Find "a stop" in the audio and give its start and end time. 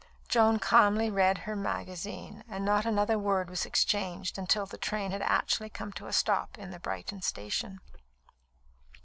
6.07-6.57